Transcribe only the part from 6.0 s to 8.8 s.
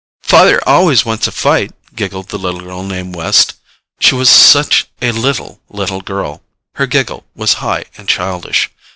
girl. Her giggle was high and childish.